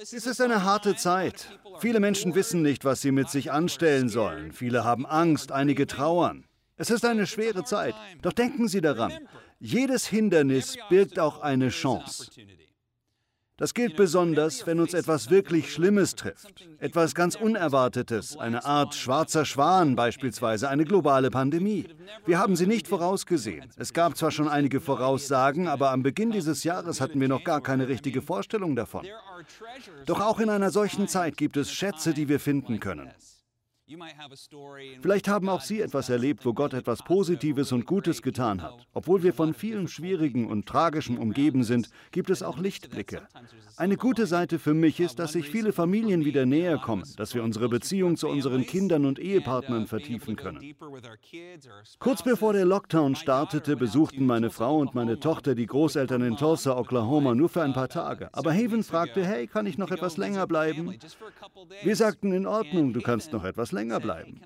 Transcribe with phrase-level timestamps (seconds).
[0.00, 1.48] Es ist eine harte Zeit.
[1.80, 4.52] Viele Menschen wissen nicht, was sie mit sich anstellen sollen.
[4.52, 6.44] Viele haben Angst, einige trauern.
[6.76, 7.94] Es ist eine schwere Zeit.
[8.22, 9.12] Doch denken Sie daran,
[9.58, 12.30] jedes Hindernis birgt auch eine Chance.
[13.56, 16.66] Das gilt besonders, wenn uns etwas wirklich Schlimmes trifft.
[16.80, 21.86] Etwas ganz Unerwartetes, eine Art schwarzer Schwan beispielsweise, eine globale Pandemie.
[22.26, 23.70] Wir haben sie nicht vorausgesehen.
[23.76, 27.60] Es gab zwar schon einige Voraussagen, aber am Beginn dieses Jahres hatten wir noch gar
[27.60, 29.06] keine richtige Vorstellung davon.
[30.06, 33.10] Doch auch in einer solchen Zeit gibt es Schätze, die wir finden können.
[35.02, 38.86] Vielleicht haben auch Sie etwas erlebt, wo Gott etwas Positives und Gutes getan hat.
[38.94, 43.28] Obwohl wir von vielen schwierigen und tragischen umgeben sind, gibt es auch Lichtblicke.
[43.76, 47.42] Eine gute Seite für mich ist, dass sich viele Familien wieder näher kommen, dass wir
[47.42, 50.74] unsere Beziehung zu unseren Kindern und Ehepartnern vertiefen können.
[51.98, 56.78] Kurz bevor der Lockdown startete, besuchten meine Frau und meine Tochter die Großeltern in Tulsa,
[56.78, 58.30] Oklahoma, nur für ein paar Tage.
[58.32, 60.96] Aber Haven fragte, hey, kann ich noch etwas länger bleiben?
[61.82, 64.40] Wir sagten, in Ordnung, du kannst noch etwas länger bleiben.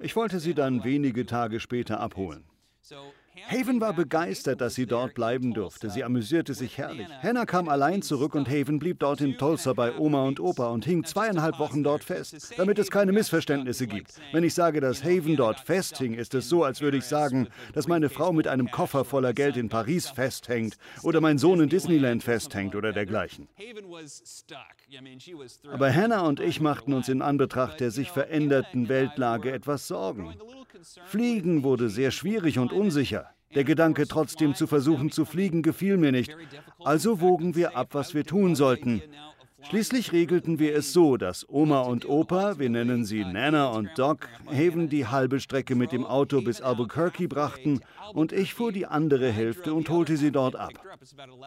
[0.00, 2.44] Ich wollte sie dann wenige Tage später abholen.
[3.50, 5.90] Haven war begeistert, dass sie dort bleiben durfte.
[5.90, 7.08] Sie amüsierte sich herrlich.
[7.22, 10.84] Hannah kam allein zurück und Haven blieb dort in Tulsa bei Oma und Opa und
[10.84, 14.14] hing zweieinhalb Wochen dort fest, damit es keine Missverständnisse gibt.
[14.32, 17.88] Wenn ich sage, dass Haven dort festhing, ist es so, als würde ich sagen, dass
[17.88, 22.22] meine Frau mit einem Koffer voller Geld in Paris festhängt oder mein Sohn in Disneyland
[22.22, 23.48] festhängt oder dergleichen.
[25.70, 30.34] Aber Hannah und ich machten uns in Anbetracht der sich veränderten Weltlage etwas Sorgen.
[31.06, 33.30] Fliegen wurde sehr schwierig und unsicher.
[33.54, 36.36] Der Gedanke, trotzdem zu versuchen zu fliegen, gefiel mir nicht.
[36.84, 39.02] Also wogen wir ab, was wir tun sollten.
[39.68, 44.28] Schließlich regelten wir es so, dass Oma und Opa, wir nennen sie Nana und Doc,
[44.46, 47.80] Haven die halbe Strecke mit dem Auto bis Albuquerque brachten
[48.12, 50.72] und ich fuhr die andere Hälfte und holte sie dort ab.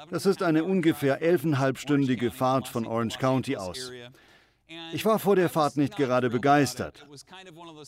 [0.09, 3.91] Das ist eine ungefähr elfeinhalbstündige Fahrt von Orange County aus.
[4.91, 7.07] Ich war vor der Fahrt nicht gerade begeistert.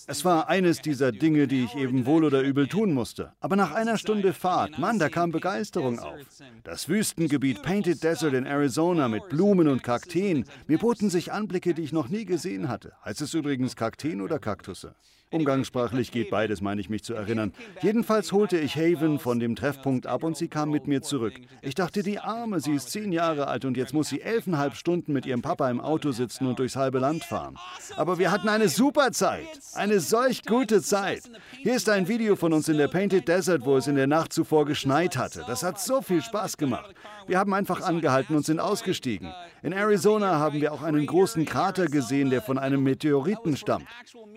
[0.07, 3.33] Es war eines dieser Dinge, die ich eben wohl oder übel tun musste.
[3.41, 6.19] Aber nach einer Stunde Fahrt, Mann, da kam Begeisterung auf.
[6.63, 11.81] Das Wüstengebiet Painted Desert in Arizona mit Blumen und Kakteen, mir boten sich Anblicke, die
[11.81, 12.93] ich noch nie gesehen hatte.
[13.03, 14.95] Heißt es übrigens Kakteen oder Kaktusse?
[15.31, 17.53] Umgangssprachlich geht beides, meine ich mich zu erinnern.
[17.83, 21.33] Jedenfalls holte ich Haven von dem Treffpunkt ab und sie kam mit mir zurück.
[21.61, 25.13] Ich dachte, die Arme, sie ist zehn Jahre alt und jetzt muss sie elfeinhalb Stunden
[25.13, 27.57] mit ihrem Papa im Auto sitzen und durchs halbe Land fahren.
[27.95, 29.45] Aber wir hatten eine super Zeit.
[29.75, 31.29] Eine solch gute Zeit.
[31.51, 34.33] Hier ist ein Video von uns in der Painted Desert, wo es in der Nacht
[34.33, 35.43] zuvor geschneit hatte.
[35.45, 36.95] Das hat so viel Spaß gemacht.
[37.27, 39.31] Wir haben einfach angehalten und sind ausgestiegen.
[39.61, 43.85] In Arizona haben wir auch einen großen Krater gesehen, der von einem Meteoriten stammt.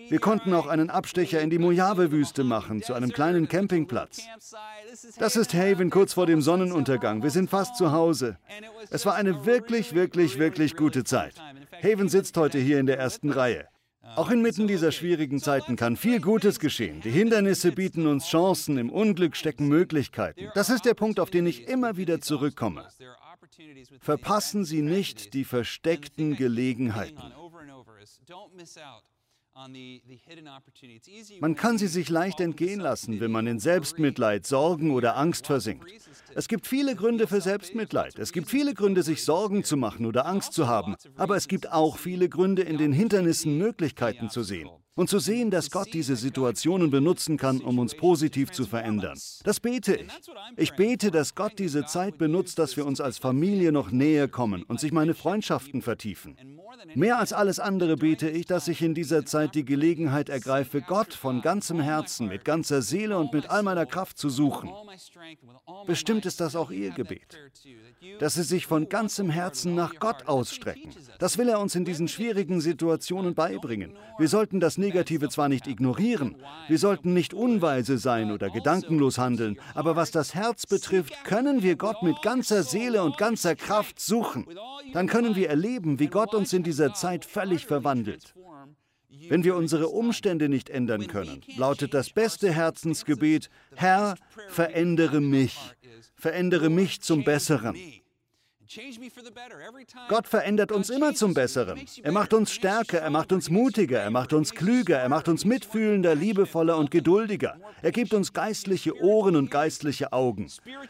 [0.09, 4.21] Wir konnten auch einen Abstecher in die Mojave-Wüste machen, zu einem kleinen Campingplatz.
[5.17, 7.23] Das ist Haven kurz vor dem Sonnenuntergang.
[7.23, 8.37] Wir sind fast zu Hause.
[8.89, 11.35] Es war eine wirklich, wirklich, wirklich gute Zeit.
[11.83, 13.67] Haven sitzt heute hier in der ersten Reihe.
[14.15, 17.01] Auch inmitten dieser schwierigen Zeiten kann viel Gutes geschehen.
[17.01, 20.49] Die Hindernisse bieten uns Chancen, im Unglück stecken Möglichkeiten.
[20.53, 22.85] Das ist der Punkt, auf den ich immer wieder zurückkomme.
[23.99, 27.33] Verpassen Sie nicht die versteckten Gelegenheiten.
[31.39, 35.85] Man kann sie sich leicht entgehen lassen, wenn man in Selbstmitleid, Sorgen oder Angst versinkt.
[36.33, 38.17] Es gibt viele Gründe für Selbstmitleid.
[38.17, 40.95] Es gibt viele Gründe, sich Sorgen zu machen oder Angst zu haben.
[41.15, 45.49] Aber es gibt auch viele Gründe, in den Hindernissen Möglichkeiten zu sehen und zu sehen,
[45.49, 49.17] dass Gott diese Situationen benutzen kann, um uns positiv zu verändern.
[49.43, 50.07] Das bete ich.
[50.57, 54.63] Ich bete, dass Gott diese Zeit benutzt, dass wir uns als Familie noch näher kommen
[54.63, 56.37] und sich meine Freundschaften vertiefen.
[56.95, 61.13] Mehr als alles andere bete ich, dass ich in dieser Zeit die Gelegenheit ergreife, Gott
[61.13, 64.69] von ganzem Herzen, mit ganzer Seele und mit all meiner Kraft zu suchen.
[65.85, 67.37] Bestimmt ist das auch Ihr Gebet,
[68.19, 70.91] dass Sie sich von ganzem Herzen nach Gott ausstrecken.
[71.19, 73.95] Das will er uns in diesen schwierigen Situationen beibringen.
[74.17, 76.35] Wir sollten das Negative zwar nicht ignorieren,
[76.67, 81.75] wir sollten nicht unweise sein oder gedankenlos handeln, aber was das Herz betrifft, können wir
[81.75, 84.45] Gott mit ganzer Seele und ganzer Kraft suchen.
[84.93, 88.33] Dann können wir erleben, wie Gott uns in dieser Zeit völlig verwandelt.
[89.29, 94.15] Wenn wir unsere Umstände nicht ändern können, lautet das beste Herzensgebet, Herr,
[94.49, 95.57] verändere mich,
[96.15, 97.75] verändere mich zum Besseren.
[100.09, 101.79] Gott verändert uns immer zum Besseren.
[102.01, 105.45] Er macht uns stärker, er macht uns mutiger, er macht uns klüger, er macht uns
[105.45, 107.57] mitfühlender, liebevoller und geduldiger.
[107.81, 110.47] Er gibt uns geistliche Ohren und geistliche Augen.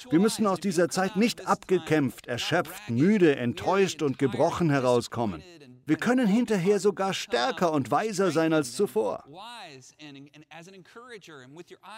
[0.09, 5.43] Wir müssen aus dieser Zeit nicht abgekämpft, erschöpft, müde, enttäuscht und gebrochen herauskommen.
[5.85, 9.23] Wir können hinterher sogar stärker und weiser sein als zuvor.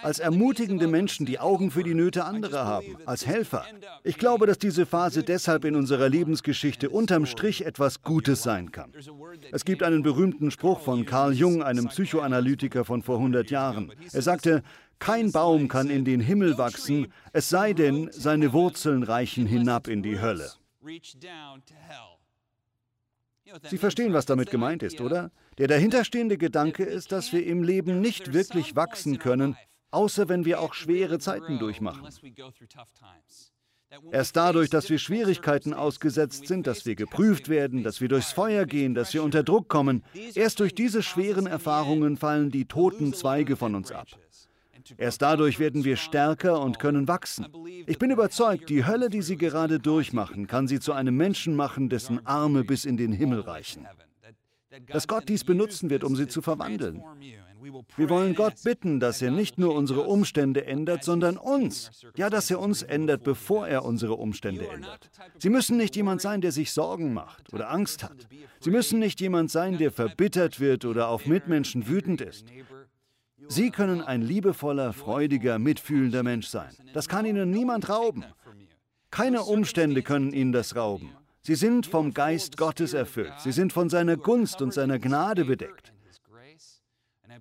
[0.02, 3.66] Als ermutigende Menschen, die Augen für die Nöte anderer haben, als Helfer.
[4.04, 8.92] Ich glaube, dass diese Phase deshalb in unserer Lebensgeschichte unterm Strich etwas Gutes sein kann.
[9.52, 13.92] Es gibt einen berühmten Spruch von Carl Jung, einem Psychoanalytiker von vor 100 Jahren.
[14.12, 14.64] Er sagte,
[15.00, 20.02] kein Baum kann in den Himmel wachsen, es sei denn, seine Wurzeln reichen hinab in
[20.02, 20.50] die Hölle.
[23.70, 25.32] Sie verstehen, was damit gemeint ist, oder?
[25.58, 29.56] Der dahinterstehende Gedanke ist, dass wir im Leben nicht wirklich wachsen können,
[29.92, 32.08] außer wenn wir auch schwere Zeiten durchmachen.
[34.12, 38.66] Erst dadurch, dass wir Schwierigkeiten ausgesetzt sind, dass wir geprüft werden, dass wir durchs Feuer
[38.66, 40.04] gehen, dass wir unter Druck kommen,
[40.34, 44.08] erst durch diese schweren Erfahrungen fallen die toten Zweige von uns ab.
[44.98, 47.48] Erst dadurch werden wir stärker und können wachsen.
[47.86, 51.90] Ich bin überzeugt, die Hölle, die Sie gerade durchmachen, kann Sie zu einem Menschen machen,
[51.90, 53.88] dessen Arme bis in den Himmel reichen.
[54.88, 57.02] Dass Gott dies benutzen wird, um Sie zu verwandeln.
[57.98, 62.06] Wir wollen Gott bitten, dass er nicht nur unsere Umstände ändert, sondern uns.
[62.16, 65.10] Ja, dass er uns ändert, bevor er unsere Umstände ändert.
[65.40, 68.28] Sie müssen nicht jemand sein, der sich Sorgen macht oder Angst hat.
[68.60, 72.46] Sie müssen nicht jemand sein, der verbittert wird oder auf Mitmenschen wütend ist.
[73.48, 76.76] Sie können ein liebevoller, freudiger, mitfühlender Mensch sein.
[76.94, 78.26] Das kann Ihnen niemand rauben.
[79.12, 81.12] Keine Umstände können Ihnen das rauben.
[81.42, 83.34] Sie sind vom Geist Gottes erfüllt.
[83.40, 85.94] Sie sind von seiner Gunst und seiner Gnade bedeckt.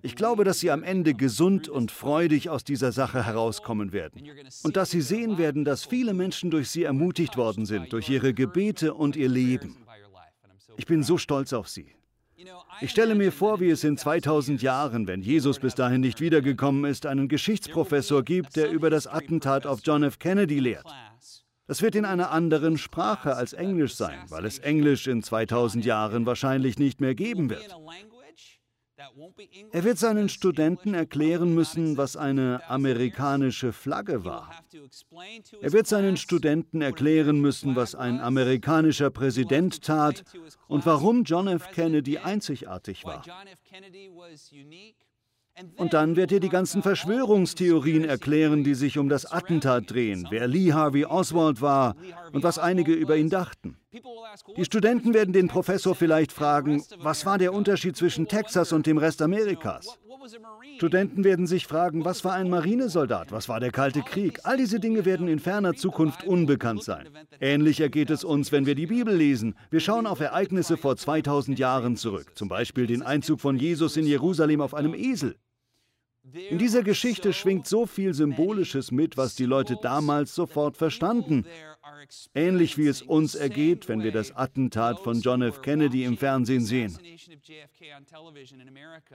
[0.01, 4.21] Ich glaube, dass Sie am Ende gesund und freudig aus dieser Sache herauskommen werden.
[4.63, 8.33] Und dass Sie sehen werden, dass viele Menschen durch Sie ermutigt worden sind, durch Ihre
[8.33, 9.77] Gebete und Ihr Leben.
[10.77, 11.95] Ich bin so stolz auf Sie.
[12.81, 16.89] Ich stelle mir vor, wie es in 2000 Jahren, wenn Jesus bis dahin nicht wiedergekommen
[16.89, 20.19] ist, einen Geschichtsprofessor gibt, der über das Attentat auf John F.
[20.19, 20.85] Kennedy lehrt.
[21.67, 26.25] Das wird in einer anderen Sprache als Englisch sein, weil es Englisch in 2000 Jahren
[26.25, 27.75] wahrscheinlich nicht mehr geben wird.
[29.71, 34.51] Er wird seinen Studenten erklären müssen, was eine amerikanische Flagge war.
[35.61, 40.23] Er wird seinen Studenten erklären müssen, was ein amerikanischer Präsident tat
[40.67, 41.71] und warum John F.
[41.71, 43.23] Kennedy einzigartig war.
[45.77, 50.47] Und dann wird er die ganzen Verschwörungstheorien erklären, die sich um das Attentat drehen, wer
[50.47, 51.95] Lee Harvey Oswald war
[52.33, 53.77] und was einige über ihn dachten.
[54.57, 58.97] Die Studenten werden den Professor vielleicht fragen, was war der Unterschied zwischen Texas und dem
[58.97, 59.97] Rest Amerikas?
[60.77, 64.39] Studenten werden sich fragen, was war ein Marinesoldat, was war der Kalte Krieg?
[64.43, 67.07] All diese Dinge werden in ferner Zukunft unbekannt sein.
[67.39, 69.55] Ähnlich ergeht es uns, wenn wir die Bibel lesen.
[69.69, 74.05] Wir schauen auf Ereignisse vor 2000 Jahren zurück, zum Beispiel den Einzug von Jesus in
[74.05, 75.35] Jerusalem auf einem Esel.
[76.49, 81.45] In dieser Geschichte schwingt so viel Symbolisches mit, was die Leute damals sofort verstanden.
[82.33, 85.61] Ähnlich wie es uns ergeht, wenn wir das Attentat von John F.
[85.61, 86.97] Kennedy im Fernsehen sehen.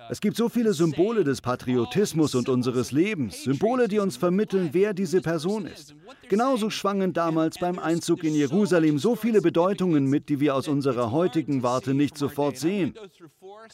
[0.09, 4.95] Es gibt so viele Symbole des Patriotismus und unseres Lebens, Symbole, die uns vermitteln, wer
[4.95, 5.95] diese Person ist.
[6.29, 11.11] Genauso schwangen damals beim Einzug in Jerusalem so viele Bedeutungen mit, die wir aus unserer
[11.11, 12.95] heutigen Warte nicht sofort sehen.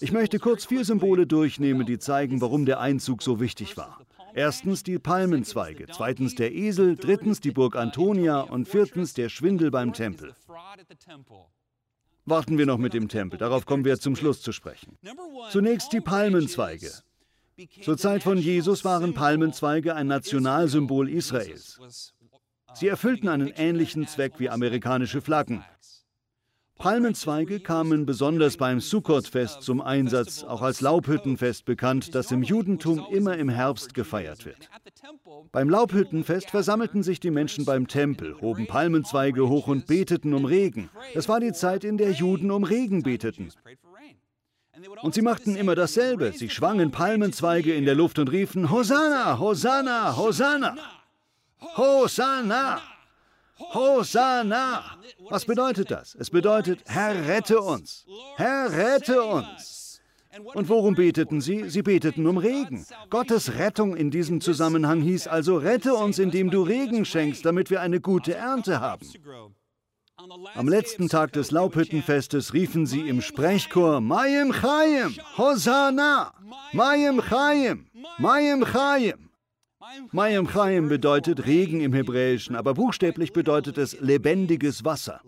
[0.01, 4.01] Ich möchte kurz vier Symbole durchnehmen, die zeigen, warum der Einzug so wichtig war.
[4.35, 9.93] Erstens die Palmenzweige, zweitens der Esel, drittens die Burg Antonia und viertens der Schwindel beim
[9.93, 10.35] Tempel.
[12.27, 14.99] Warten wir noch mit dem Tempel, darauf kommen wir zum Schluss zu sprechen.
[15.51, 16.91] Zunächst die Palmenzweige.
[17.83, 21.81] Zur Zeit von Jesus waren Palmenzweige ein Nationalsymbol Israels.
[22.75, 25.65] Sie erfüllten einen ähnlichen Zweck wie amerikanische Flaggen.
[26.79, 33.37] Palmenzweige kamen besonders beim Sukkot-Fest zum Einsatz, auch als Laubhüttenfest bekannt, das im Judentum immer
[33.39, 34.69] im Herbst gefeiert wird.
[35.53, 40.91] Beim Laubhüttenfest versammelten sich die Menschen beim Tempel, hoben Palmenzweige hoch und beteten um Regen.
[41.15, 43.51] Das war die Zeit, in der Juden um Regen beteten.
[45.03, 46.33] Und sie machten immer dasselbe.
[46.33, 50.77] Sie schwangen Palmenzweige in der Luft und riefen Hosanna, Hosanna, Hosanna.
[51.77, 52.96] Hosanna!
[53.59, 54.99] Hosanna!
[55.31, 56.15] Was bedeutet das?
[56.15, 58.07] Es bedeutet, Herr, rette uns!
[58.37, 60.01] Herr, rette uns!
[60.55, 61.69] Und worum beteten sie?
[61.71, 62.85] Sie beteten um Regen.
[63.09, 67.81] Gottes Rettung in diesem Zusammenhang hieß also, rette uns, indem du Regen schenkst, damit wir
[67.81, 69.07] eine gute Ernte haben.
[70.55, 76.33] Am letzten Tag des Laubhüttenfestes riefen sie im Sprechchor Mayim Chaim, Hosanna,
[76.73, 77.87] Mayim Chaim,
[78.19, 79.26] Mayim Chaim.
[80.13, 85.21] Mayim Chaim bedeutet Regen im Hebräischen, aber buchstäblich bedeutet es lebendiges Wasser.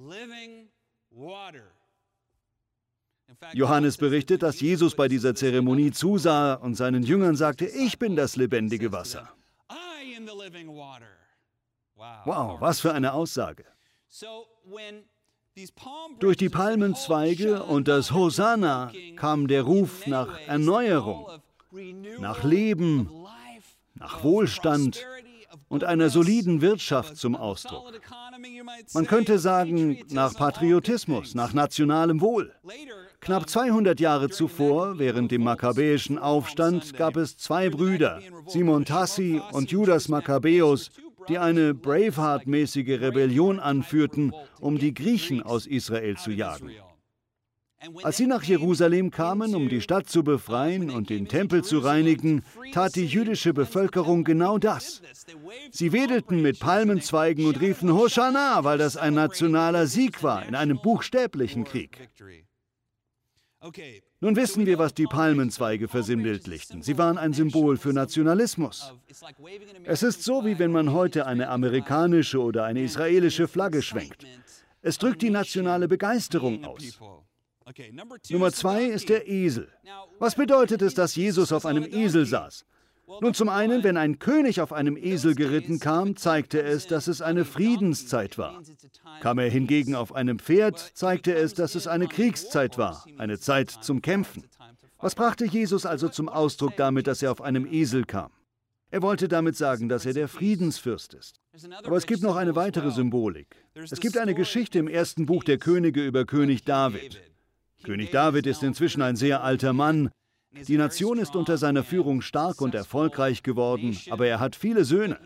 [3.53, 8.37] Johannes berichtet, dass Jesus bei dieser Zeremonie zusah und seinen Jüngern sagte, ich bin das
[8.37, 9.29] lebendige Wasser.
[12.25, 13.65] Wow, was für eine Aussage.
[16.21, 21.27] Durch die Palmenzweige und das Hosanna kam der Ruf nach Erneuerung,
[22.21, 23.11] nach Leben,
[23.99, 25.05] nach Wohlstand
[25.69, 27.93] und einer soliden Wirtschaft zum Ausdruck.
[28.95, 32.53] Man könnte sagen, nach Patriotismus, nach nationalem Wohl.
[33.21, 39.71] Knapp 200 Jahre zuvor, während dem makkabäischen Aufstand, gab es zwei Brüder, Simon Tassi und
[39.71, 40.91] Judas Makkabäus,
[41.29, 46.71] die eine Braveheart-mäßige Rebellion anführten, um die Griechen aus Israel zu jagen.
[48.03, 52.43] Als sie nach Jerusalem kamen, um die Stadt zu befreien und den Tempel zu reinigen,
[52.73, 55.01] tat die jüdische Bevölkerung genau das.
[55.71, 60.81] Sie wedelten mit Palmenzweigen und riefen Hosanna, weil das ein nationaler Sieg war in einem
[60.81, 62.09] buchstäblichen Krieg.
[64.21, 66.83] Nun wissen wir, was die Palmenzweige versinnbildlichten.
[66.83, 68.93] Sie waren ein Symbol für Nationalismus.
[69.85, 74.27] Es ist so, wie wenn man heute eine amerikanische oder eine israelische Flagge schwenkt.
[74.81, 76.99] Es drückt die nationale Begeisterung aus.
[78.31, 79.69] Nummer zwei ist der Esel.
[80.19, 82.65] Was bedeutet es, dass Jesus auf einem Esel saß?
[83.21, 87.23] Nun zum einen, wenn ein König auf einem Esel geritten kam, zeigte es, dass es
[87.23, 88.63] eine Friedenszeit war.
[89.21, 93.71] Kam er hingegen auf einem Pferd, zeigte es, dass es eine Kriegszeit war, eine Zeit
[93.71, 94.45] zum Kämpfen.
[94.99, 98.31] Was brachte Jesus also zum Ausdruck damit, dass er auf einem Esel kam?
[98.91, 101.41] Er wollte damit sagen, dass er der Friedensfürst ist.
[101.85, 103.57] Aber es gibt noch eine weitere Symbolik.
[103.75, 107.21] Es gibt eine Geschichte im ersten Buch der Könige über König David.
[107.83, 110.11] König David ist inzwischen ein sehr alter Mann.
[110.67, 115.19] Die Nation ist unter seiner Führung stark und erfolgreich geworden, aber er hat viele Söhne.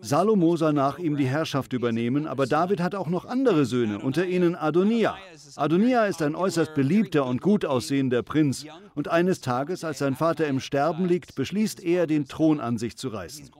[0.00, 4.26] Salomo soll nach ihm die Herrschaft übernehmen, aber David hat auch noch andere Söhne, unter
[4.26, 5.16] ihnen Adonia.
[5.54, 10.48] Adonia ist ein äußerst beliebter und gut aussehender Prinz, und eines Tages, als sein Vater
[10.48, 13.50] im Sterben liegt, beschließt er, den Thron an sich zu reißen.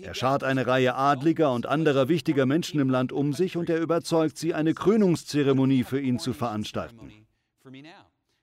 [0.00, 3.80] Er schart eine Reihe adliger und anderer wichtiger Menschen im Land um sich und er
[3.80, 7.12] überzeugt sie, eine Krönungszeremonie für ihn zu veranstalten.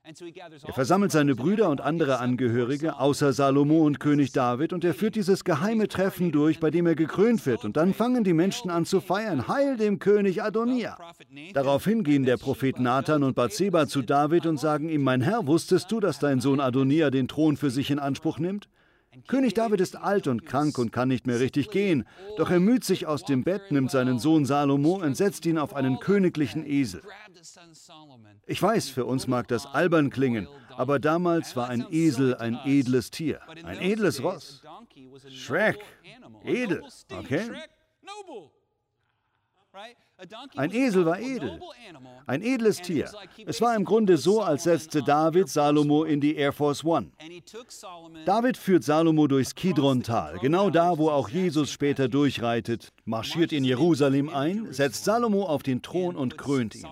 [0.03, 5.15] Er versammelt seine Brüder und andere Angehörige, außer Salomo und König David, und er führt
[5.15, 7.65] dieses geheime Treffen durch, bei dem er gekrönt wird.
[7.65, 10.97] Und dann fangen die Menschen an zu feiern, Heil dem König Adonia.
[11.53, 15.91] Daraufhin gehen der Prophet Nathan und Bathseba zu David und sagen ihm, mein Herr, wusstest
[15.91, 18.69] du, dass dein Sohn Adonia den Thron für sich in Anspruch nimmt?
[19.27, 22.05] König David ist alt und krank und kann nicht mehr richtig gehen,
[22.37, 25.75] doch er müht sich aus dem Bett, nimmt seinen Sohn Salomo und setzt ihn auf
[25.75, 27.01] einen königlichen Esel.
[28.45, 33.11] Ich weiß, für uns mag das albern klingen, aber damals war ein Esel ein edles
[33.11, 34.61] Tier, ein edles Ross.
[35.29, 35.79] Shrek,
[36.43, 37.49] edel, okay?
[40.55, 41.59] Ein Esel war edel,
[42.27, 43.09] ein edles Tier.
[43.45, 47.11] Es war im Grunde so, als setzte David Salomo in die Air Force One.
[48.25, 54.29] David führt Salomo durchs Kidron-Tal, genau da, wo auch Jesus später durchreitet, marschiert in Jerusalem
[54.29, 56.85] ein, setzt Salomo auf den Thron und krönt ihn.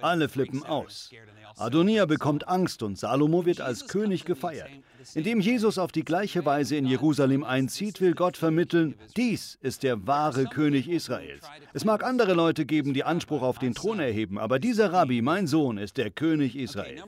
[0.00, 1.10] Alle flippen aus.
[1.56, 4.70] Adonia bekommt Angst und Salomo wird als König gefeiert.
[5.14, 10.06] Indem Jesus auf die gleiche Weise in Jerusalem einzieht, will Gott vermitteln, dies ist der
[10.06, 11.44] wahre König Israels.
[11.72, 15.46] Es mag andere Leute geben, die Anspruch auf den Thron erheben, aber dieser Rabbi, mein
[15.46, 17.02] Sohn, ist der König Israels.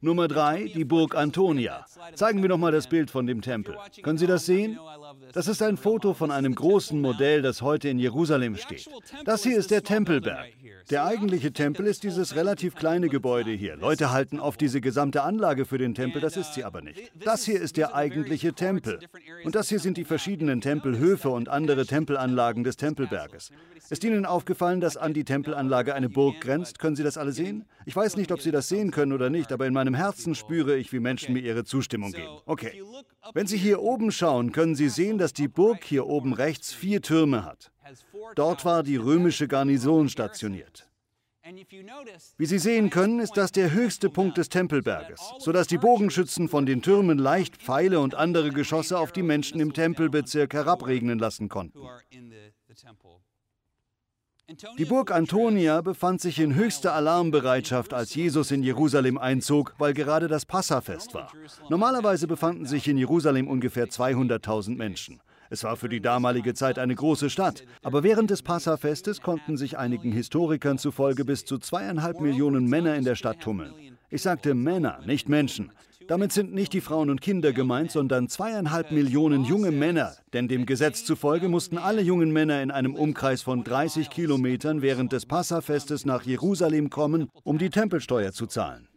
[0.00, 1.86] Nummer drei, die Burg Antonia.
[2.14, 3.76] Zeigen wir noch mal das Bild von dem Tempel.
[4.02, 4.78] Können Sie das sehen?
[5.32, 8.88] Das ist ein Foto von einem großen Modell, das heute in Jerusalem steht.
[9.24, 10.48] Das hier ist der Tempelberg.
[10.90, 13.76] Der eigentliche Tempel ist dieses relativ kleine Gebäude hier.
[13.76, 17.11] Leute halten oft diese gesamte Anlage für den Tempel, das ist sie aber nicht.
[17.14, 18.98] Das hier ist der eigentliche Tempel.
[19.44, 23.50] Und das hier sind die verschiedenen Tempelhöfe und andere Tempelanlagen des Tempelberges.
[23.90, 26.78] Ist Ihnen aufgefallen, dass an die Tempelanlage eine Burg grenzt?
[26.78, 27.64] Können Sie das alle sehen?
[27.84, 30.76] Ich weiß nicht, ob Sie das sehen können oder nicht, aber in meinem Herzen spüre
[30.76, 32.40] ich, wie Menschen mir ihre Zustimmung geben.
[32.46, 32.82] Okay.
[33.34, 37.02] Wenn Sie hier oben schauen, können Sie sehen, dass die Burg hier oben rechts vier
[37.02, 37.70] Türme hat.
[38.34, 40.88] Dort war die römische Garnison stationiert.
[42.36, 46.66] Wie Sie sehen können, ist das der höchste Punkt des Tempelberges, sodass die Bogenschützen von
[46.66, 51.80] den Türmen leicht Pfeile und andere Geschosse auf die Menschen im Tempelbezirk herabregnen lassen konnten.
[54.78, 60.28] Die Burg Antonia befand sich in höchster Alarmbereitschaft, als Jesus in Jerusalem einzog, weil gerade
[60.28, 61.32] das Passafest war.
[61.68, 65.20] Normalerweise befanden sich in Jerusalem ungefähr 200.000 Menschen.
[65.52, 67.64] Es war für die damalige Zeit eine große Stadt.
[67.82, 73.04] Aber während des Passafestes konnten sich einigen Historikern zufolge bis zu zweieinhalb Millionen Männer in
[73.04, 73.74] der Stadt tummeln.
[74.08, 75.70] Ich sagte Männer, nicht Menschen.
[76.08, 80.14] Damit sind nicht die Frauen und Kinder gemeint, sondern zweieinhalb Millionen junge Männer.
[80.32, 85.12] Denn dem Gesetz zufolge mussten alle jungen Männer in einem Umkreis von 30 Kilometern während
[85.12, 88.88] des Passafestes nach Jerusalem kommen, um die Tempelsteuer zu zahlen.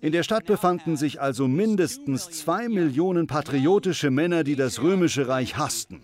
[0.00, 5.56] In der Stadt befanden sich also mindestens zwei Millionen patriotische Männer, die das römische Reich
[5.56, 6.02] hassten.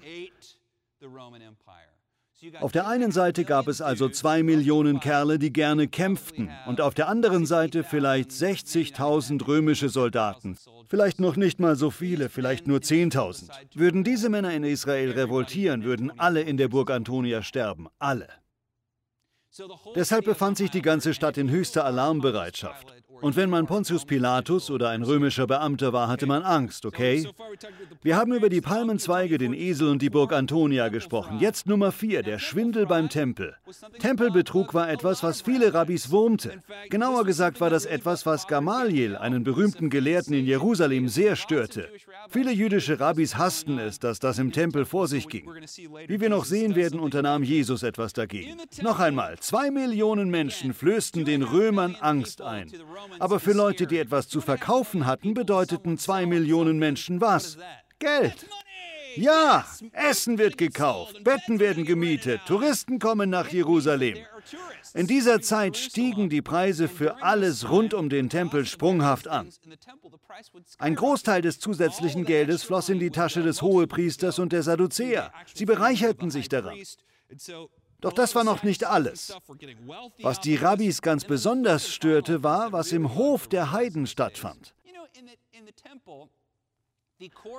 [2.61, 6.95] Auf der einen Seite gab es also zwei Millionen Kerle, die gerne kämpften, und auf
[6.95, 10.57] der anderen Seite vielleicht 60.000 römische Soldaten.
[10.88, 13.50] Vielleicht noch nicht mal so viele, vielleicht nur 10.000.
[13.75, 17.88] Würden diese Männer in Israel revoltieren, würden alle in der Burg Antonia sterben.
[17.99, 18.28] Alle.
[19.95, 22.87] Deshalb befand sich die ganze Stadt in höchster Alarmbereitschaft.
[23.21, 27.29] Und wenn man Pontius Pilatus oder ein römischer Beamter war, hatte man Angst, okay?
[28.03, 31.39] Wir haben über die Palmenzweige, den Esel und die Burg Antonia gesprochen.
[31.39, 33.55] Jetzt Nummer vier, der Schwindel beim Tempel.
[33.99, 36.62] Tempelbetrug war etwas, was viele Rabbis wurmte.
[36.89, 41.89] Genauer gesagt war das etwas, was Gamaliel, einen berühmten Gelehrten in Jerusalem, sehr störte.
[42.29, 45.49] Viele jüdische Rabbis hassten es, dass das im Tempel vor sich ging.
[46.07, 48.57] Wie wir noch sehen werden, unternahm Jesus etwas dagegen.
[48.83, 52.71] Noch einmal, zwei Millionen Menschen flößten den Römern Angst ein.
[53.19, 57.59] Aber für Leute, die etwas zu verkaufen hatten, bedeuteten zwei Millionen Menschen was?
[57.99, 58.47] Geld.
[59.17, 64.19] Ja, Essen wird gekauft, Betten werden gemietet, Touristen kommen nach Jerusalem.
[64.95, 69.49] In dieser Zeit stiegen die Preise für alles rund um den Tempel sprunghaft an.
[70.79, 75.33] Ein Großteil des zusätzlichen Geldes floss in die Tasche des Hohepriesters und der Sadduzäer.
[75.55, 76.79] Sie bereicherten sich daran.
[78.00, 79.37] Doch das war noch nicht alles.
[80.23, 84.75] Was die Rabbis ganz besonders störte, war, was im Hof der Heiden stattfand.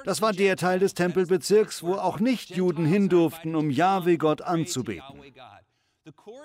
[0.06, 5.22] Das war der Teil des Tempelbezirks, wo auch Nichtjuden hin durften, um Jahwe Gott anzubeten.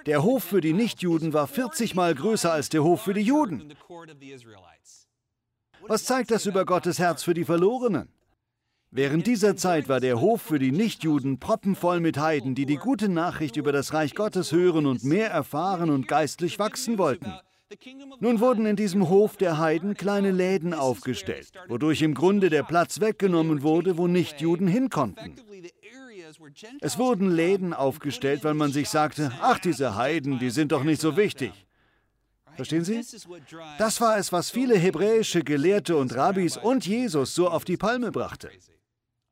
[0.04, 3.74] Der Hof für die Nichtjuden war 40 Mal größer als der Hof für die Juden.
[5.88, 8.12] Was zeigt das über Gottes Herz für die Verlorenen?
[8.96, 13.10] Während dieser Zeit war der Hof für die Nichtjuden proppenvoll mit Heiden, die die gute
[13.10, 17.30] Nachricht über das Reich Gottes hören und mehr erfahren und geistlich wachsen wollten.
[18.20, 23.00] Nun wurden in diesem Hof der Heiden kleine Läden aufgestellt, wodurch im Grunde der Platz
[23.00, 25.34] weggenommen wurde, wo Nichtjuden hin konnten.
[26.80, 31.02] Es wurden Läden aufgestellt, weil man sich sagte, ach diese Heiden, die sind doch nicht
[31.02, 31.52] so wichtig.
[32.54, 33.04] Verstehen Sie?
[33.76, 38.10] Das war es, was viele hebräische Gelehrte und Rabbis und Jesus so auf die Palme
[38.10, 38.50] brachte.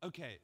[0.05, 0.37] Okay,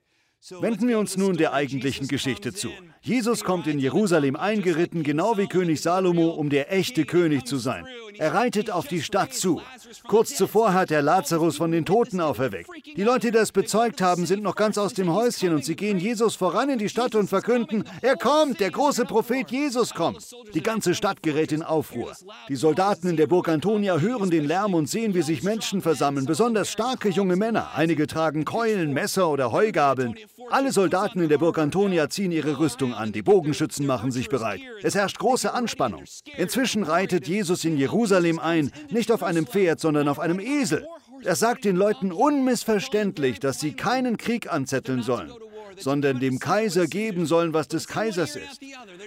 [0.60, 2.70] Wenden wir uns nun der eigentlichen Geschichte zu.
[3.02, 7.86] Jesus kommt in Jerusalem eingeritten, genau wie König Salomo, um der echte König zu sein.
[8.18, 9.60] Er reitet auf die Stadt zu.
[10.06, 12.70] Kurz zuvor hat er Lazarus von den Toten auferweckt.
[12.96, 15.98] Die Leute, die das bezeugt haben, sind noch ganz aus dem Häuschen und sie gehen
[15.98, 20.26] Jesus voran in die Stadt und verkünden, er kommt, der große Prophet Jesus kommt.
[20.54, 22.12] Die ganze Stadt gerät in Aufruhr.
[22.48, 26.26] Die Soldaten in der Burg Antonia hören den Lärm und sehen, wie sich Menschen versammeln,
[26.26, 27.70] besonders starke junge Männer.
[27.74, 30.16] Einige tragen Keulen, Messer oder Heugabeln.
[30.48, 34.60] Alle Soldaten in der Burg Antonia ziehen ihre Rüstung an, die Bogenschützen machen sich bereit.
[34.82, 36.04] Es herrscht große Anspannung.
[36.36, 40.86] Inzwischen reitet Jesus in Jerusalem ein, nicht auf einem Pferd, sondern auf einem Esel.
[41.22, 45.30] Er sagt den Leuten unmissverständlich, dass sie keinen Krieg anzetteln sollen
[45.78, 48.60] sondern dem Kaiser geben sollen, was des Kaisers ist.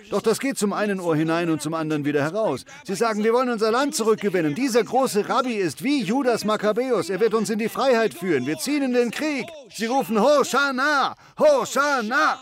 [0.09, 2.65] Doch das geht zum einen Ohr hinein und zum anderen wieder heraus.
[2.85, 4.55] Sie sagen, wir wollen unser Land zurückgewinnen.
[4.55, 7.09] Dieser große Rabbi ist wie Judas Makkabäus.
[7.09, 8.45] Er wird uns in die Freiheit führen.
[8.45, 9.45] Wir ziehen in den Krieg.
[9.69, 12.39] Sie rufen Hosanna, Hosanna.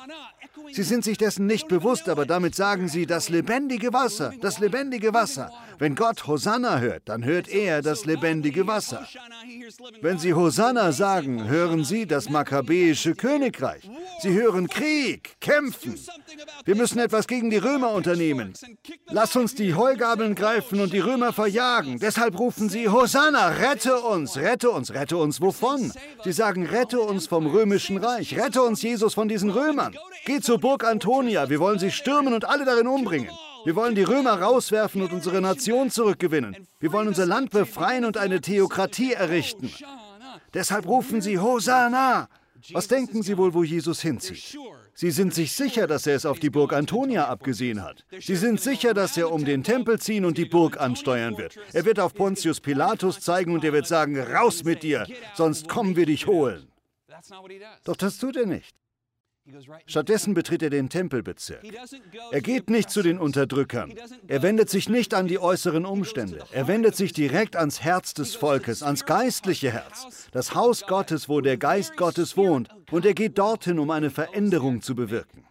[0.71, 5.13] Sie sind sich dessen nicht bewusst, aber damit sagen sie das lebendige Wasser, das lebendige
[5.13, 5.51] Wasser.
[5.81, 9.07] Wenn Gott Hosanna hört, dann hört er das lebendige Wasser.
[9.99, 13.89] Wenn sie Hosanna sagen, hören sie das makkabäische Königreich.
[14.19, 15.95] Sie hören Krieg, Kämpfen.
[16.65, 18.53] Wir müssen etwas gegen die Römer unternehmen.
[19.07, 21.97] Lass uns die Heugabeln greifen und die Römer verjagen.
[21.97, 25.41] Deshalb rufen sie Hosanna, rette uns, rette uns, rette uns.
[25.41, 25.91] Wovon?
[26.23, 29.95] Sie sagen, rette uns vom römischen Reich, rette uns Jesus von diesen Römern.
[30.25, 33.31] Geh zur Burg Antonia, wir wollen sie stürmen und alle darin umbringen.
[33.65, 36.67] Wir wollen die Römer rauswerfen und unsere Nation zurückgewinnen.
[36.79, 39.71] Wir wollen unser Land befreien und eine Theokratie errichten.
[40.53, 42.27] Deshalb rufen sie Hosanna.
[42.73, 44.57] Was denken Sie wohl, wo Jesus hinzieht?
[44.93, 48.05] Sie sind sich sicher, dass er es auf die Burg Antonia abgesehen hat.
[48.19, 51.55] Sie sind sicher, dass er um den Tempel ziehen und die Burg ansteuern wird.
[51.73, 55.95] Er wird auf Pontius Pilatus zeigen und er wird sagen, raus mit dir, sonst kommen
[55.95, 56.67] wir dich holen.
[57.83, 58.75] Doch das tut er nicht.
[59.87, 61.63] Stattdessen betritt er den Tempelbezirk.
[62.31, 63.93] Er geht nicht zu den Unterdrückern.
[64.27, 66.43] Er wendet sich nicht an die äußeren Umstände.
[66.51, 71.41] Er wendet sich direkt ans Herz des Volkes, ans geistliche Herz, das Haus Gottes, wo
[71.41, 72.69] der Geist Gottes wohnt.
[72.91, 75.45] Und er geht dorthin, um eine Veränderung zu bewirken.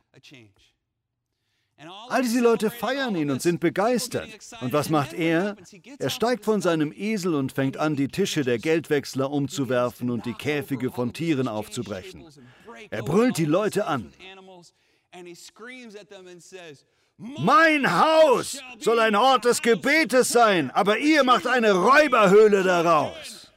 [2.09, 4.29] All diese Leute feiern ihn und sind begeistert.
[4.61, 5.57] Und was macht er?
[5.98, 10.35] Er steigt von seinem Esel und fängt an, die Tische der Geldwechsler umzuwerfen und die
[10.35, 12.24] Käfige von Tieren aufzubrechen.
[12.90, 14.12] Er brüllt die Leute an.
[17.16, 23.52] Mein Haus soll ein Ort des Gebetes sein, aber ihr macht eine Räuberhöhle daraus.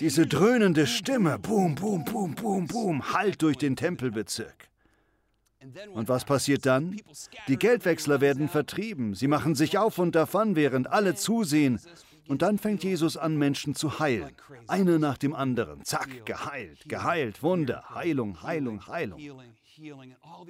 [0.00, 4.68] Diese dröhnende Stimme, boom, boom, boom, boom, boom, hallt durch den Tempelbezirk.
[5.92, 6.96] Und was passiert dann?
[7.48, 11.80] Die Geldwechsler werden vertrieben, sie machen sich auf und davon, während alle zusehen.
[12.28, 14.32] Und dann fängt Jesus an, Menschen zu heilen.
[14.66, 15.84] Einer nach dem anderen.
[15.84, 19.20] Zack, geheilt, geheilt, Wunder, Heilung, Heilung, Heilung.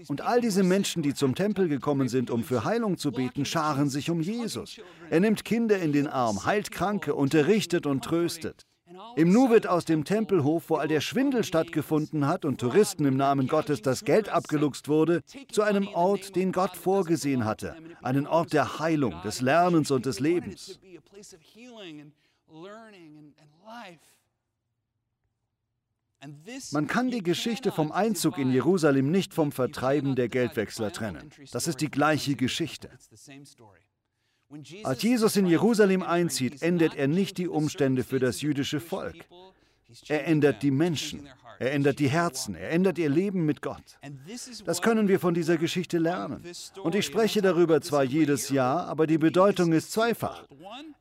[0.09, 3.89] Und all diese Menschen, die zum Tempel gekommen sind, um für Heilung zu beten, scharen
[3.89, 4.81] sich um Jesus.
[5.11, 8.67] Er nimmt Kinder in den Arm, heilt Kranke, unterrichtet und tröstet.
[9.17, 13.17] Im Nu wird aus dem Tempelhof, wo all der Schwindel stattgefunden hat und Touristen im
[13.17, 18.53] Namen Gottes das Geld abgeluchst wurde, zu einem Ort, den Gott vorgesehen hatte, einen Ort
[18.53, 20.79] der Heilung, des Lernens und des Lebens.
[26.73, 31.31] Man kann die Geschichte vom Einzug in Jerusalem nicht vom Vertreiben der Geldwechsler trennen.
[31.53, 32.91] Das ist die gleiche Geschichte.
[34.85, 39.27] Als Jesus in Jerusalem einzieht, ändert er nicht die Umstände für das jüdische Volk.
[40.09, 41.29] Er ändert die Menschen,
[41.59, 43.99] er ändert die Herzen, er ändert ihr Leben mit Gott.
[44.65, 46.45] Das können wir von dieser Geschichte lernen.
[46.83, 50.45] Und ich spreche darüber zwar jedes Jahr, aber die Bedeutung ist zweifach.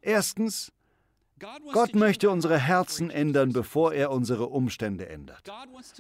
[0.02, 0.72] Erstens,
[1.74, 5.52] Gott möchte unsere Herzen ändern, bevor er unsere Umstände ändert.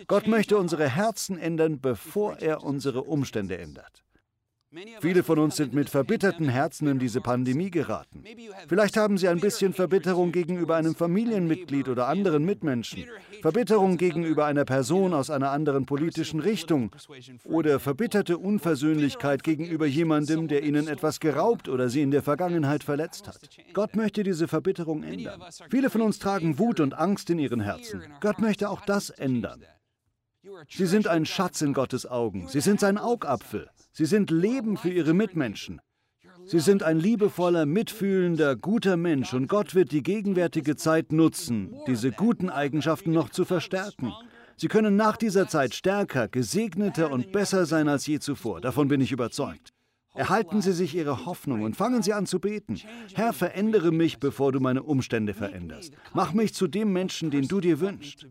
[0.07, 4.03] Gott möchte unsere Herzen ändern, bevor er unsere Umstände ändert.
[4.99, 8.23] Viele von uns sind mit verbitterten Herzen in diese Pandemie geraten.
[8.67, 13.05] Vielleicht haben Sie ein bisschen Verbitterung gegenüber einem Familienmitglied oder anderen Mitmenschen,
[13.41, 16.91] Verbitterung gegenüber einer Person aus einer anderen politischen Richtung
[17.43, 23.27] oder verbitterte Unversöhnlichkeit gegenüber jemandem, der Ihnen etwas geraubt oder Sie in der Vergangenheit verletzt
[23.27, 23.39] hat.
[23.73, 25.41] Gott möchte diese Verbitterung ändern.
[25.69, 28.01] Viele von uns tragen Wut und Angst in ihren Herzen.
[28.21, 29.63] Gott möchte auch das ändern.
[30.69, 32.47] Sie sind ein Schatz in Gottes Augen.
[32.47, 33.69] Sie sind sein Augapfel.
[33.91, 35.81] Sie sind Leben für ihre Mitmenschen.
[36.45, 42.11] Sie sind ein liebevoller, mitfühlender, guter Mensch und Gott wird die gegenwärtige Zeit nutzen, diese
[42.11, 44.13] guten Eigenschaften noch zu verstärken.
[44.55, 48.61] Sie können nach dieser Zeit stärker, gesegneter und besser sein als je zuvor.
[48.61, 49.71] Davon bin ich überzeugt.
[50.13, 52.79] Erhalten Sie sich Ihre Hoffnung und fangen Sie an zu beten.
[53.15, 55.93] Herr, verändere mich, bevor du meine Umstände veränderst.
[56.13, 58.27] Mach mich zu dem Menschen, den du dir wünschst.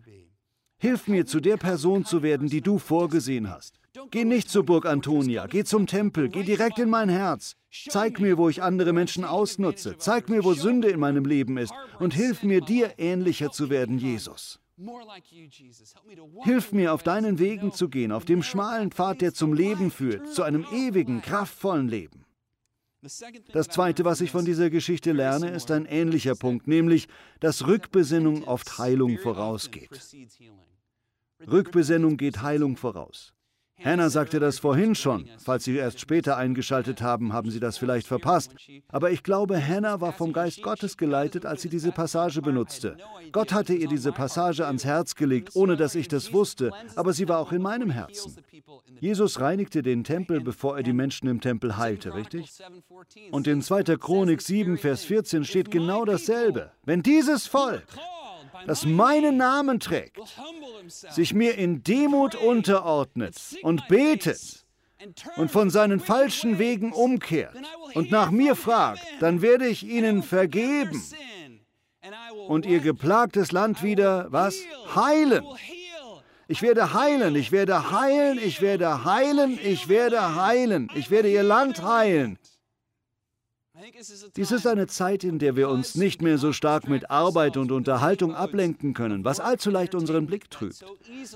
[0.79, 3.79] Hilf mir, zu der Person zu werden, die du vorgesehen hast.
[4.11, 7.55] Geh nicht zur Burg Antonia, geh zum Tempel, geh direkt in mein Herz.
[7.71, 9.97] Zeig mir, wo ich andere Menschen ausnutze.
[9.99, 11.73] Zeig mir, wo Sünde in meinem Leben ist.
[12.01, 14.59] Und hilf mir, dir ähnlicher zu werden, Jesus.
[16.43, 20.29] Hilf mir, auf deinen Wegen zu gehen, auf dem schmalen Pfad, der zum Leben führt,
[20.33, 22.24] zu einem ewigen, kraftvollen Leben.
[23.53, 27.09] Das Zweite, was ich von dieser Geschichte lerne, ist ein ähnlicher Punkt, nämlich,
[27.40, 29.90] dass Rückbesinnung oft Heilung vorausgeht.
[31.47, 33.34] Rückbesinnung geht Heilung voraus.
[33.83, 35.29] Hannah sagte das vorhin schon.
[35.39, 38.55] Falls Sie erst später eingeschaltet haben, haben Sie das vielleicht verpasst.
[38.89, 42.97] Aber ich glaube, Hannah war vom Geist Gottes geleitet, als sie diese Passage benutzte.
[43.33, 47.29] Gott hatte ihr diese Passage ans Herz gelegt, ohne dass ich das wusste, aber sie
[47.29, 48.37] war auch in meinem Herzen.
[49.01, 52.51] Jesus reinigte den Tempel, bevor er die Menschen im Tempel heilte, richtig?
[53.33, 53.97] Und in 2.
[53.97, 56.71] Chronik 7, Vers 14 steht genau dasselbe.
[56.85, 57.85] Wenn dieses Volk
[58.67, 60.19] das meinen Namen trägt,
[60.87, 64.64] sich mir in Demut unterordnet und betet
[65.37, 67.57] und von seinen falschen Wegen umkehrt
[67.95, 71.03] und nach mir fragt, dann werde ich ihnen vergeben
[72.49, 74.57] und ihr geplagtes Land wieder, was?
[74.95, 75.45] Heilen.
[76.47, 81.43] Ich werde heilen, ich werde heilen, ich werde heilen, ich werde heilen, ich werde ihr
[81.43, 82.38] Land heilen.
[84.37, 87.70] Dies ist eine Zeit, in der wir uns nicht mehr so stark mit Arbeit und
[87.70, 90.85] Unterhaltung ablenken können, was allzu leicht unseren Blick trübt.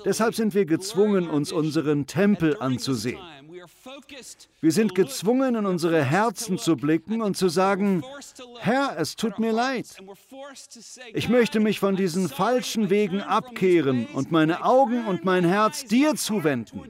[0.05, 3.19] Deshalb sind wir gezwungen, uns unseren Tempel anzusehen.
[4.61, 8.03] Wir sind gezwungen, in unsere Herzen zu blicken und zu sagen,
[8.59, 9.85] Herr, es tut mir leid.
[11.13, 16.15] Ich möchte mich von diesen falschen Wegen abkehren und meine Augen und mein Herz dir
[16.15, 16.81] zuwenden.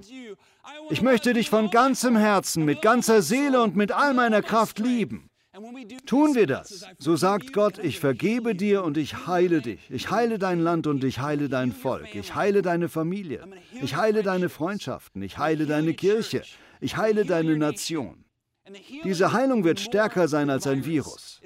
[0.89, 5.29] Ich möchte dich von ganzem Herzen, mit ganzer Seele und mit all meiner Kraft lieben.
[6.06, 9.89] Tun wir das, so sagt Gott, ich vergebe dir und ich heile dich.
[9.89, 12.15] Ich heile dein Land und ich heile dein Volk.
[12.15, 13.45] Ich heile deine Familie.
[13.82, 15.22] Ich heile deine Freundschaften.
[15.22, 16.43] Ich heile deine Kirche.
[16.80, 18.24] Ich heile deine Nation.
[19.04, 21.42] Diese Heilung wird stärker sein als ein Virus.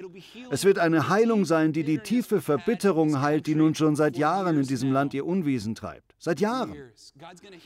[0.50, 4.58] Es wird eine Heilung sein, die die tiefe Verbitterung heilt, die nun schon seit Jahren
[4.58, 6.14] in diesem Land ihr Unwesen treibt.
[6.18, 6.74] Seit Jahren.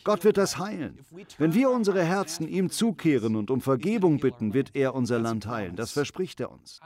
[0.05, 0.99] Gott wird das heilen.
[1.39, 5.77] Wenn wir unsere Herzen ihm zukehren und um Vergebung bitten, wird er unser Land heilen.
[5.77, 6.81] Das verspricht er uns.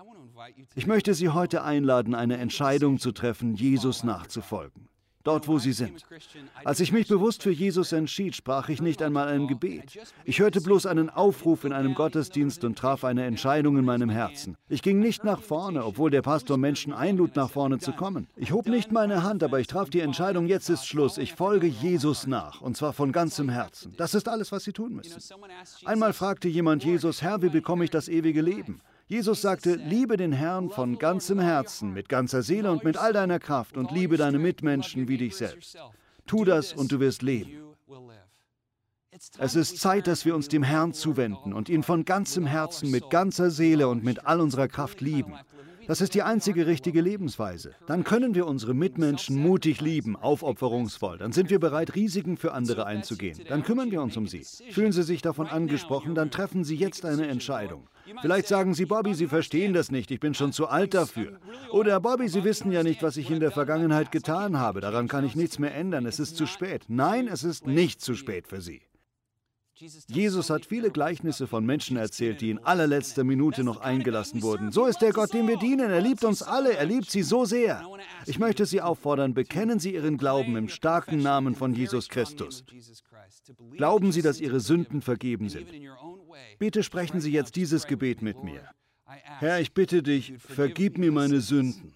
[0.74, 4.88] Ich möchte Sie heute einladen, eine Entscheidung zu treffen, Jesus nachzufolgen.
[5.24, 6.04] Dort wo sie sind.
[6.64, 9.98] Als ich mich bewusst für Jesus entschied, sprach ich nicht einmal ein Gebet.
[10.24, 14.56] Ich hörte bloß einen Aufruf in einem Gottesdienst und traf eine Entscheidung in meinem Herzen.
[14.68, 18.28] Ich ging nicht nach vorne, obwohl der Pastor Menschen einlud, nach vorne zu kommen.
[18.36, 21.18] Ich hob nicht meine Hand, aber ich traf die Entscheidung, jetzt ist Schluss.
[21.18, 23.94] Ich folge Jesus nach, und zwar von ganzem Herzen.
[23.96, 25.20] Das ist alles, was Sie tun müssen.
[25.84, 28.80] Einmal fragte jemand Jesus, Herr, wie bekomme ich das ewige Leben?
[29.12, 33.38] Jesus sagte, liebe den Herrn von ganzem Herzen, mit ganzer Seele und mit all deiner
[33.38, 35.76] Kraft und liebe deine Mitmenschen wie dich selbst.
[36.24, 37.50] Tu das und du wirst leben.
[39.36, 43.10] Es ist Zeit, dass wir uns dem Herrn zuwenden und ihn von ganzem Herzen, mit
[43.10, 45.34] ganzer Seele und mit all unserer Kraft lieben.
[45.86, 47.72] Das ist die einzige richtige Lebensweise.
[47.86, 51.18] Dann können wir unsere Mitmenschen mutig lieben, aufopferungsvoll.
[51.18, 53.38] Dann sind wir bereit, Risiken für andere einzugehen.
[53.48, 54.44] Dann kümmern wir uns um sie.
[54.70, 57.88] Fühlen Sie sich davon angesprochen, dann treffen Sie jetzt eine Entscheidung.
[58.20, 61.38] Vielleicht sagen Sie, Bobby, Sie verstehen das nicht, ich bin schon zu alt dafür.
[61.70, 65.24] Oder Bobby, Sie wissen ja nicht, was ich in der Vergangenheit getan habe, daran kann
[65.24, 66.84] ich nichts mehr ändern, es ist zu spät.
[66.88, 68.82] Nein, es ist nicht zu spät für Sie.
[70.06, 74.70] Jesus hat viele Gleichnisse von Menschen erzählt, die in allerletzter Minute noch eingelassen wurden.
[74.70, 75.90] So ist der Gott, dem wir dienen.
[75.90, 76.74] Er liebt uns alle.
[76.74, 77.84] Er liebt sie so sehr.
[78.26, 82.64] Ich möchte Sie auffordern, bekennen Sie Ihren Glauben im starken Namen von Jesus Christus.
[83.72, 85.68] Glauben Sie, dass Ihre Sünden vergeben sind.
[86.58, 88.62] Bitte sprechen Sie jetzt dieses Gebet mit mir.
[89.04, 91.94] Herr, ich bitte dich, vergib mir meine Sünden.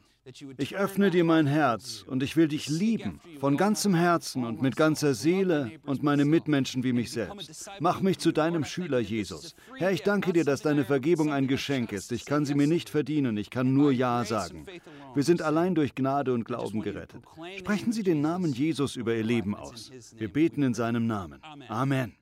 [0.59, 4.75] Ich öffne dir mein Herz und ich will dich lieben, von ganzem Herzen und mit
[4.75, 7.71] ganzer Seele und meine Mitmenschen wie mich selbst.
[7.79, 9.55] Mach mich zu deinem Schüler, Jesus.
[9.77, 12.11] Herr, ich danke dir, dass deine Vergebung ein Geschenk ist.
[12.11, 14.67] Ich kann sie mir nicht verdienen, ich kann nur Ja sagen.
[15.15, 17.23] Wir sind allein durch Gnade und Glauben gerettet.
[17.59, 19.93] Sprechen Sie den Namen Jesus über Ihr Leben aus.
[20.17, 21.41] Wir beten in seinem Namen.
[21.69, 22.17] Amen.